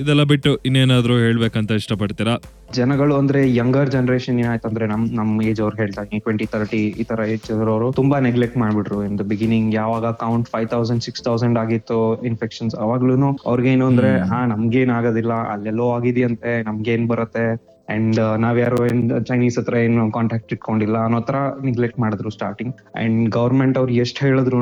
ಇದೆಲ್ಲ 0.01 0.23
ಬಿಟ್ಟು 0.31 0.51
ಇನ್ನೇನಾದ್ರೂ 0.67 1.15
ಹೇಳ್ಬೇಕಂತ 1.23 1.71
ಇಷ್ಟಪಡ್ತೀರಾ? 1.79 2.33
ಜನಗಳು 2.77 3.15
ಅಂದ್ರೆ 3.21 3.39
ಯಂಗರ್ 3.57 3.89
ಜನರೇಷನ್ 3.95 4.37
ಏನಾಯ್ತಂದ್ರೆ 4.43 4.85
ನಮ್ 4.91 5.03
ನಮ್ 5.19 5.31
ಏಜ್ 5.49 5.61
ಅವ್ರು 5.65 5.75
ಹೇಳ್ತಾರೆ. 5.81 6.19
ಟ್ವೆಂಟಿ 6.25 6.45
ತರ್ಟಿ 6.53 6.81
ಈ 7.01 7.03
ತರ 7.09 7.25
ಏಜ್ 7.33 7.49
ಅವರು 7.55 7.87
ತುಂಬಾ 7.99 8.19
ನೆಗ್ಲೆಕ್ಟ್ 8.27 8.57
ಮಾಡ್ಬಿಟ್ರು. 8.63 8.99
ಇನ್ 9.07 9.17
ದ 9.21 9.25
ಬಿಗಿನಿಂಗ್ 9.31 9.69
ಯಾವಾಗ 9.81 10.11
count 10.23 10.49
five 10.53 10.69
thousand 10.75 11.03
six 11.07 11.23
thousand 11.27 11.59
ಆಗಿತ್ತು 11.63 11.99
ಇನ್ಫೆಕ್ಷನ್ಸ್ 12.31 12.75
ಅವಾಗ್ಲೂ 12.85 13.29
ಅವ್ರಿಗೆ 13.51 13.71
ಏನು 13.75 13.87
ಅಂದ್ರೆ 13.91 14.11
ಹಾ 14.31 14.39
ನಮ್ಗೇನ್ 14.53 14.93
ಆಗೋದಿಲ್ಲ 14.97 15.35
ಅಲ್ಲೆಲ್ಲೋ 15.53 15.87
ಆಗಿದೆಯಂತೆ 15.97 16.53
ನಮ್ಗೇನ್ 16.69 17.05
ಬರುತ್ತೆ? 17.13 17.45
ಅಂಡ್ 17.87 18.19
ನಾವ್ಯಾರು 18.43 18.77
ಏನ್ 18.85 19.01
ಚೈನೀಸ್ 19.25 19.57
ಹತ್ರ 19.59 19.75
ಏನು 19.85 20.03
ಕಾಂಟ್ಯಾಕ್ಟ್ 20.11 20.51
ಇಟ್ಕೊಂಡಿಲ್ಲ 20.53 20.97
ಅನ್ನೋ 21.05 21.19
ತರ 21.21 21.35
ನಿಗ್ಲೆಕ್ಟ್ 21.65 21.99
ಮಾಡಿದ್ರು 21.99 22.29
ಸ್ಟಾರ್ಟಿಂಗ್ 22.29 22.73
ಅಂಡ್ 22.95 23.29
ಗವರ್ಮೆಂಟ್ 23.29 23.77
ಅವ್ರು 23.77 23.93
ಎಷ್ಟ್ 24.03 24.19
ಹೇಳಿದ್ರು 24.25 24.59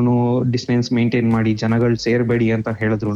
ಡಿಸ್ಟೆನ್ಸ್ 0.51 0.93
ಮೇಂಟೈನ್ 0.93 1.29
ಮಾಡಿ 1.31 1.53
ಜನಗಳು 1.53 1.97
ಸೇರ್ಬೇಡಿ 2.05 2.47
ಅಂತ 2.51 2.69
ಹೇಳಿದ್ರು 2.81 3.13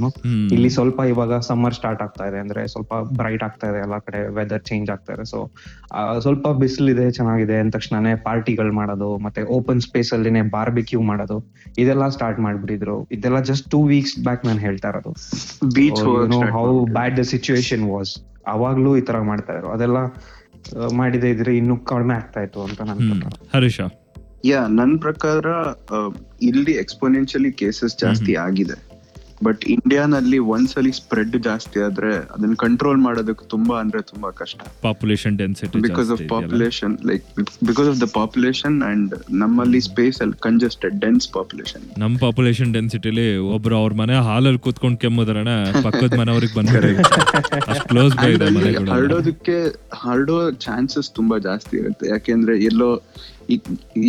ಇಲ್ಲಿ 0.56 0.70
ಸ್ವಲ್ಪ 0.70 1.00
ಇವಾಗ 1.14 1.40
ಸಮ್ಮರ್ 1.50 1.74
ಸ್ಟಾರ್ಟ್ 1.74 2.02
ಆಗ್ತಾ 2.02 2.28
ಇದೆ 2.30 2.40
ಅಂದ್ರೆ 2.40 2.68
ಸ್ವಲ್ಪ 2.68 2.94
ಬ್ರೈಟ್ 3.22 3.44
ಆಗ್ತಾ 3.44 3.70
ಇದೆ 3.72 3.80
ಎಲ್ಲಾ 3.80 4.00
ಕಡೆ 4.00 4.22
ವೆದರ್ 4.38 4.64
ಚೇಂಜ್ 4.70 4.90
ಆಗ್ತಾ 4.90 5.14
ಇದೆ. 5.14 5.26
ಸೊ 5.26 5.40
ಸ್ವಲ್ಪ 6.20 6.48
ಬಿಸಿಲಿದೆ 6.62 7.12
ಚೆನ್ನಾಗಿದೆ 7.12 7.58
ಅಂದ 7.60 7.74
ತಕ್ಷಣನೇ 7.76 8.14
ಪಾರ್ಟಿಗಳು 8.28 8.74
ಮಾಡೋದು 8.74 9.18
ಮತ್ತೆ 9.18 9.44
ಓಪನ್ 9.58 9.82
ಸ್ಪೇಸ್ 9.82 10.14
ಅಲ್ಲಿನೇ 10.14 10.42
ಬಾರ್ಬಿಕ್ಯೂ 10.56 11.02
ಮಾಡೋದು 11.02 11.40
ಇದೆಲ್ಲ 11.78 12.08
ಸ್ಟಾರ್ಟ್ 12.10 12.40
ಮಾಡ್ಬಿಟ್ಟಿದ್ರು. 12.40 12.98
ಇದೆಲ್ಲ 13.12 13.42
ಜಸ್ಟ್ 13.52 13.68
ಟೂ 13.72 13.82
ವೀಕ್ಸ್ 13.94 14.16
ಬ್ಯಾಕ್ 14.20 14.46
ನಾನು 14.46 14.60
ಹೇಳ್ತಾ 14.60 14.90
ಇರೋದು. 14.94 15.14
Beach 15.78 16.02
how 16.58 16.66
bad 17.00 17.18
the 17.18 17.26
situation 17.34 17.86
was 17.96 18.14
ಅವಾಗ್ಲೂ 18.48 18.98
ಈ 18.98 19.02
ತರ 19.02 19.20
ಮಾಡ್ತಾ 19.20 19.54
ಇದ್ರು. 19.54 19.70
ಅದೆಲ್ಲ 19.70 19.98
ಮಾಡಿದೆ 20.96 21.30
ಇದ್ರೆ 21.30 21.58
ಇನ್ನೂ 21.58 21.78
ಕಡಿಮೆ 21.78 22.14
ಆಗ್ತಾ 22.14 22.42
ಇತ್ತು 22.42 22.62
ಅಂತ 22.62 22.82
ನನ್ನ 22.82 23.24
ಹರೀಶ? 23.54 23.80
ಯಾ 24.46 24.68
ನನ್ 24.68 25.00
ಪ್ರಕಾರ 25.00 25.46
ಇಲ್ಲಿ 26.42 26.72
ಎಕ್ಸ್ಪೋನೆನ್ಶಿಯಲಿ 26.72 27.52
ಕೇಸಸ್ 27.52 27.98
ಜಾಸ್ತಿ 27.98 28.36
ಆಗಿದೆ. 28.36 28.95
ಬಟ್ 29.46 29.64
ಇಂಡಿಯಾನಲ್ಲಿ 29.74 30.38
ಒಂದ್ಸಲಿ 30.52 30.92
ಸ್ಪ್ರೆಡ್ 30.98 31.36
ಜಾಸ್ತಿ 31.46 31.78
ಆದ್ರೆ 31.86 32.12
ಅದನ್ನ 32.34 32.56
ಕಂಟ್ರೋಲ್ 32.64 33.00
ಮಾಡೋದಕ್ಕೆ 33.06 33.46
ತುಂಬಾ 33.54 33.76
ಅಂದ್ರೆ 33.82 34.00
ತುಂಬಾ 34.12 34.30
ಕಷ್ಟ. 34.40 34.60
Population 34.82 35.36
density 35.42 35.82
because 35.86 36.10
of 36.16 36.24
population 36.32 36.94
like 37.10 37.26
because 37.70 37.90
of 37.90 38.00
the 38.02 38.10
population 38.16 38.78
and 38.90 39.14
ನಮ್ಮಲ್ಲಿ 39.42 39.82
ಸ್ಪೇಸ್ 39.88 40.20
ಅಲ್ಲಿ 40.22 40.38
ಕಂಜೆಸ್ಟೆಡ್ 40.46 40.98
ಡೆನ್ಸ್ 41.02 41.28
ಪಾಪ್ಯುಲೇಷನ್ 41.34 41.86
ನಮ್ 42.04 42.16
ಪಾಪ್ಯುಲೇಷನ್ 42.18 42.72
ಡೆನ್ಸಿಟಿಲಿ 42.76 43.28
ಒಬ್ರು 43.56 43.78
ಅವ್ರ 43.82 43.94
ಮನೆ 44.02 44.18
ಹಾಲಲ್ಲಿ 44.28 44.62
ಕೂತ್ಕೊಂಡು 44.66 45.00
ಕೆಮ್ಮುದ್ರಣ 45.04 45.50
ಪಕ್ಕದ 45.84 46.12
ಮನೆಯವ್ರಿಗೆ 46.20 46.56
ಬಂದ್ರೆ 46.56 46.92
ಅಷ್ಟು 47.70 47.86
ಕ್ಲೋಸ್ 47.90 48.16
ಬೈ 48.18 48.30
ಇದೆ 48.36 48.48
ಮನೆಗಳು 48.56 48.90
ಹರಡೋದಕ್ಕೆ 48.94 49.58
ಹರಡೋ 50.02 50.36
ಚಾನ್ಸಸ್ 50.66 51.10
ತುಂಬಾ 51.16 51.36
ಜಾಸ್ತಿ 51.46 51.76
ಇರುತ್ತೆ. 51.78 52.06
ಯಾಕೆಂದ್ರೆ 52.10 52.54
ಎಲ್ಲೋ 52.66 52.90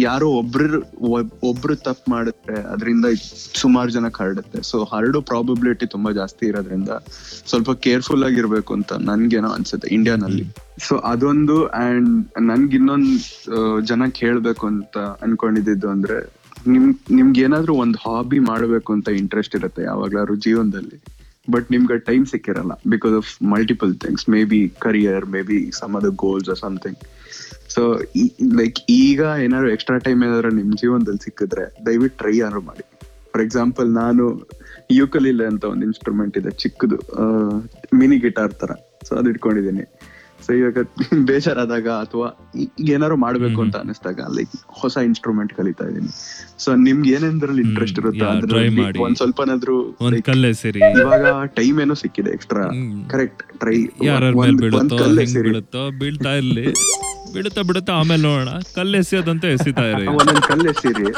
ಯಾರೋ 0.00 0.28
ಒಬ್ರು 0.32 0.78
ಒಬ್- 1.10 1.34
ಒಬ್ರು 1.42 1.76
ತಪ್ಪು 1.76 2.10
ಮಾಡುತ್ತೆ 2.10 2.62
ಅದರಿಂದ 2.68 3.06
ಸುಮಾರು 3.54 3.90
ಜನ 3.90 4.08
ಹರಡುತ್ತೆ 4.14 4.62
ಸೊ 4.62 4.84
ಹರಡೋ 4.84 5.20
ಪ್ರಾಬಬಿಲಿಟಿ 5.20 5.86
ತುಂಬಾ 5.86 6.12
ಜಾಸ್ತಿ 6.12 6.46
ಇರೋದ್ರಿಂದ 6.46 6.92
ಸ್ವಲ್ಪ 7.46 7.70
ಕೇರ್ಫುಲ್ 7.80 8.24
ಆಗಿರ್ಬೇಕು 8.24 8.74
ಅಂತ 8.74 8.92
ನನ್ಗೇನೋ 9.04 9.48
ಅನ್ಸುತ್ತೆ 9.48 9.94
ಇಂಡಿಯಾನಲ್ಲಿ 9.94 10.44
ಸೊ 10.78 10.96
ಅದೊಂದು 11.06 11.56
ಅಂಡ್ 11.82 12.10
ನನ್ಗೆ 12.42 12.76
ಇನ್ನೊಂದ್ 12.76 13.12
ಜನಕ್ಕೆ 13.84 14.26
ಹೇಳ್ಬೇಕು 14.26 14.66
ಅಂತ 14.66 14.96
ಅನ್ಕೊಂಡಿದ್ದು 15.22 15.88
ಅಂದ್ರೆ 15.88 16.18
ನಿಮ್ 16.66 16.86
ನಿಮ್ಗೆ 17.10 17.42
ಏನಾದ್ರೂ 17.42 17.74
ಒಂದ್ 17.76 17.96
ಹಾಬಿ 18.06 18.38
ಮಾಡ್ಬೇಕು 18.44 18.92
ಅಂತ 18.92 19.08
ಇಂಟ್ರೆಸ್ಟ್ 19.16 19.56
ಇರುತ್ತೆ 19.56 19.82
ಯಾವಾಗ್ಲಾದ್ರು 19.82 20.34
ಜೀವನದಲ್ಲಿ. 20.36 20.96
ಬಟ್ 21.50 21.70
ನಿಮ್ಗೆ 21.70 21.98
time 21.98 22.26
ಸಿಕ್ಕಿರಲ್ಲ 22.26 22.72
because 22.88 23.14
of 23.14 23.42
multiple 23.44 23.94
things 23.96 24.28
maybe 24.44 24.68
career 24.78 25.26
maybe 25.42 25.70
some 25.72 25.96
other 25.96 26.10
goals 26.16 26.60
something 26.60 26.98
so 27.76 27.82
like 28.60 28.78
ಈಗ 28.88 29.20
ಏನಾದ್ರು 29.20 29.70
ಎಕ್ಸ್ಟ್ರಾ 29.70 29.98
ಟೈಮ್ 29.98 30.24
ಏನಾದ್ರು 30.24 30.50
ನಿಮ್ 30.50 30.72
ಜೀವನದಲ್ಲಿ 30.72 31.24
ಸಿಕ್ಕಿದ್ರೆ 31.24 31.64
ದಯವಿಟ್ಟು 31.86 32.18
ಟ್ರೈ 32.18 32.36
ಯಾರು 32.38 32.60
ಮಾಡಿ. 32.60 32.84
ಫಾರ್ 33.32 33.44
ಎಕ್ಸಾಂಪಲ್ 33.44 33.88
ನಾನು 33.94 34.24
ಯೂಕಲಿಲೆ 34.90 35.46
ಅಂತ 35.46 35.64
ಒಂದು 35.64 35.84
ಇನ್ಸ್ಟ್ರೂಮೆಂಟ್ 35.84 36.38
ಇದೆ, 36.38 36.50
ಚಿಕ್ಕದು 36.50 36.98
ಮಿನಿ 37.94 38.18
ಗಿಟಾರ್ 38.18 38.52
ತರ. 38.52 38.72
ಸೊ 39.08 39.16
ಅದು 39.16 39.28
ಇಟ್ಕೊಂಡಿದ್ದೀನಿ. 39.30 39.84
ಸೊ 40.42 40.52
ಇವಾಗ 40.52 40.78
ಬೇಜಾರಾದಾಗ 41.28 41.88
ಅಥವಾ 42.04 42.26
ಏನಾರು 42.88 43.16
ಮಾಡ್ಬೇಕು 43.16 43.62
ಅಂತ 43.62 43.76
ಅನಿಸ್ದಾಗ 43.76 44.20
ಲೈಕ್ 44.36 44.52
ಹೊಸ 44.68 44.96
ಇನ್ಸ್ಟ್ರೂಮೆಂಟ್ 45.02 45.52
ಕಲಿತಾ 45.52 45.84
ಇದೀನಿ. 45.84 46.10
ಸೊ 46.58 46.74
ನಿಮ್ಗೆ 46.74 47.10
ಏನೇನ್ದ್ರಲ್ಲಿ 47.10 47.62
ಇಂಟ್ರೆಸ್ಟ್ 47.62 47.98
ಇರುತ್ತೆ 47.98 48.24
ಅದ್ರಲ್ಲಿ. 48.24 48.98
ಒಂದ್ 48.98 49.16
ಸ್ವಲ್ಪನಾದ್ರೂ 49.16 49.76
ಇವಾಗ 51.00 51.24
ಟೈಮ್ 51.46 51.80
ಏನೋ 51.80 51.94
ಸಿಕ್ಕಿದೆ 51.94 52.30
ಎಕ್ಸ್ಟ್ರಾ 52.30 52.64
ಕರೆಕ್ಟ್ 53.08 53.42
ಟ್ರೈ 53.58 53.76
ಬೀಳುತ್ತೋ 55.36 55.90
ಬೀಳ್ತಾ 56.00 56.32
ಇರ್ಲಿ. 56.32 56.66
ಬಿಡುತ್ತಾ 57.34 57.62
ಬಿಡುತ್ತಾ 57.62 57.92
ಆಮೇಲೆ 57.92 58.22
ನೋಡೋಣ. 58.22 58.50
ಕಲ್ಲು 58.74 58.98
ಎಸೆಯೋದಂತ 58.98 59.44
ಎಸಿತಾ 59.56 59.86
ಇರಿ. 59.92 60.06
ಕಲ್ಲೆಸಿರಿ 60.48 61.06
ಕಲ್ಲು 61.06 61.12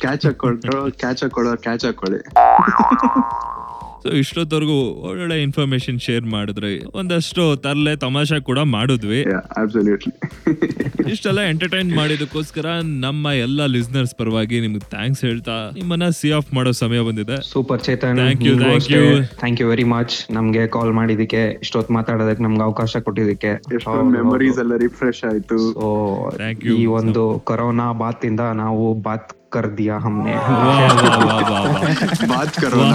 ಕ್ಯಾಚ್ 0.00 0.26
ಹಾಕೊಳ್ರು 0.26 0.90
ಕ್ಯಾಚ್ 1.00 1.22
ಹಾಕೊಳ್ಳೋ 1.22 1.56
ಕ್ಯಾಚ್ 1.56 1.86
ಹಾಕೊಳ್ಳಿ. 1.86 2.20
ಸೊ 4.06 4.12
ಇಷ್ಟೊತ್ತವರೆಗೂ 4.22 4.76
ಒಳ್ಳೊಳ್ಳೆ 5.08 5.36
ಇನ್ಫಾರ್ಮೇಶನ್ 5.46 5.98
ಶೇರ್ 6.06 6.26
ಮಾಡಿದ್ರೆ 6.34 6.70
ಒಂದಷ್ಟು 7.00 7.44
ತರಲೆ 7.64 7.92
ತಮಾಷೆ 8.04 8.38
ಕೂಡ 8.48 8.60
ಮಾಡಿದ್ವಿ. 8.76 9.20
ಅಬ್ಸಲ್ಯೂಟ್ಲಿ 9.62 10.14
ಇಷ್ಟೆಲ್ಲ 11.12 11.40
ಎಂಟರ್ಟೈನ್ 11.50 11.90
ಮಾಡಿದಕ್ಕೋಸ್ಕರ 11.98 12.68
ನಮ್ಮ 13.04 13.32
ಎಲ್ಲ 13.44 13.66
ಲಿಸ್ನರ್ಸ್ 13.74 14.14
ಪರವಾಗಿ 14.20 14.56
ನಿಮ್ಗೆ 14.64 14.82
ಥ್ಯಾಂಕ್ಸ್ 14.94 15.22
ಹೇಳ್ತಾ 15.26 15.56
ನಿಮ್ಮನ್ನ 15.76 16.06
ಸಿ 16.18 16.28
ಆಫ್ 16.38 16.50
ಮಾಡೋ 16.56 16.72
ಸಮಯ 16.80 17.00
ಬಂದಿದೆ. 17.08 17.36
Super 17.50 17.82
Chetan 17.86 18.18
thank 18.20 18.44
you 18.48 18.54
thank 18.62 18.88
you 18.94 19.02
thank 19.42 19.60
you 19.62 19.66
very 19.72 19.86
much 19.94 20.16
ನಮ್ಗೆ 20.38 20.64
ಕಾಲ್ 20.76 20.92
ಮಾಡಿದಕ್ಕೆ 21.00 21.42
ಇಷ್ಟೊತ್ತು 21.64 21.94
ಮಾತಾಡೋದಕ್ಕೆ 21.98 22.44
ನಮ್ಗೆ 22.46 22.64
ಅವಕಾಶ 22.68 23.02
ಕೊಟ್ಟಿದ್ದಕ್ಕೆ. 23.08 23.52
ಮೆಮೊರೀಸ್ 24.16 24.60
ಎಲ್ಲ 24.64 24.76
ರಿಫ್ರೆಶ್ 24.86 25.22
ಆಯ್ತು. 25.30 25.58
ಈ 26.76 26.86
ಒಂದು 27.00 27.24
ಕೊರೋನಾ 27.50 27.88
ಬಾತ್ 28.02 28.24
ಇಂದ 28.30 28.44
ನಾವು 28.62 28.86
ಬಾತ್ 29.08 29.32
ಕರ್ 29.56 29.70
ದಿಯಾ 29.78 29.96
ಹಮ್ನೆ 30.04 30.34
ಬಾತ್ 32.30 32.56
ಕರೋಣ 32.62 32.94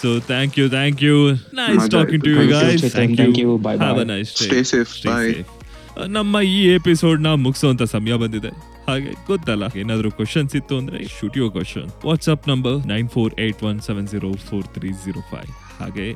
so 0.00 0.10
thank 0.28 0.56
you 0.60 0.66
thank 0.74 1.02
you 1.06 1.16
nice 1.60 1.78
ಮಜಾ 1.80 1.92
ಟಾಕಿಂಗ್ 1.96 2.24
ಟು 2.26 2.32
ಯು 2.32 2.40
ಆಯ್ತು. 2.42 2.52
Guys 2.56 2.84
Thank 2.92 3.12
you, 3.12 3.16
Chetan. 3.16 3.18
Thank 3.22 3.38
you. 3.42 3.50
Bye, 3.60 3.76
have 3.80 3.96
a 3.96 4.02
bye. 4.02 4.10
Nice 4.12 4.30
Stay 4.40 4.62
safe. 4.70 4.92
Bye. 5.08 5.32
ನಮ್ಮ 6.14 6.40
ಈ 6.50 6.58
ಎಪಿಸೋಡ್ನ 6.74 7.30
ಮುಗಿಸುವಂತ 7.44 7.84
ಸಮಯ 7.92 8.14
ಬಂದಿದೆ 8.20 8.50
ಹಾಗೆ 8.86 9.10
ಗೊತ್ತಲ್ಲ 9.26 9.64
ಏನಾದ್ರೂ 9.80 10.10
ಕ್ವಶನ್ಸ್ 10.18 10.54
ಇತ್ತು 10.58 10.74
ಅಂದ್ರೆ 10.80 10.98
shoot 11.14 11.36
you 11.40 11.46
question 11.56 11.88
WhatsApp 12.06 12.46
number 12.50 12.76
nine 12.92 13.08
four 13.14 13.32
eight 13.46 13.62
one 13.68 13.80
seven 13.88 14.06
zero 14.12 14.30
four 14.48 14.66
three 14.76 14.90
zero 15.04 15.22
five 15.32 15.50
ಹಾಗೆ 15.80 16.06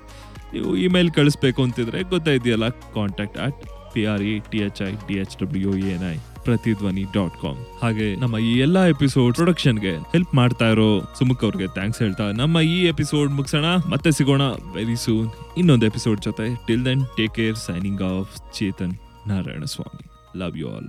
ನೀವು 0.54 0.70
ಇಮೇಲ್ 0.84 1.10
ಕಳಿಸ್ಬೇಕು 1.18 1.62
ಅಂತಿದ್ರೆ 1.66 2.00
ಗೊತ್ತಾಯ್ದಿಯಲ್ಲ 2.12 2.68
contact 2.96 3.38
at 3.46 3.60
P 3.94 4.04
R 4.12 4.24
E 4.24 4.36
T 4.50 4.60
H 4.66 4.80
I 4.82 4.92
D 5.08 5.16
H 5.24 5.36
W 5.42 5.74
N 5.94 6.06
I 6.10 6.16
Prathidhwani 6.44 7.04
dot 7.14 7.42
com 7.42 7.82
ಹಾಗೆ 7.82 8.16
ನಮ್ಮ 8.16 8.38
ಈ 8.38 8.58
ಎಲ್ಲಾ 8.58 8.86
episode 8.86 9.34
ಪ್ರೊಡಕ್ಷನ್ಗೆ 9.34 9.96
help 9.96 10.34
ಮಾಡ್ತಾ 10.34 10.68
ಇರೋ 10.68 11.02
ಸುಮುಖ್ 11.18 11.44
ಅವ್ರಿಗೆ 11.44 11.66
ಥ್ಯಾಂಕ್ಸ್ 11.66 12.02
ಹೇಳ್ತಾ 12.02 12.30
ನಮ್ಮ 12.32 12.60
ಈ 12.60 12.84
ಎಪಿಸೋಡ್ 12.84 13.32
ಮುಗಿಸೋಣ. 13.32 13.64
ಮತ್ತೆ 13.90 14.10
ಸಿಗೋಣ 14.10 14.42
ವೆರಿ 14.74 14.96
ಸೂನ್ 14.96 15.30
ಇನ್ನೊಂದು 15.56 15.86
ಎಪಿಸೋಡ್ 15.86 16.20
ಜೊತೆ. 16.20 16.66
Till 16.66 16.84
then 16.84 17.06
take 17.16 17.34
care 17.34 17.56
signing 17.56 18.02
off 18.02 18.58
Chetan 18.58 18.94
Narayanaswamy 19.64 20.04
love 20.38 20.58
you 20.58 20.68
all 20.70 20.88